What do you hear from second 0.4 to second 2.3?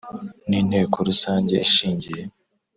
n Inteko Rusange ishingiye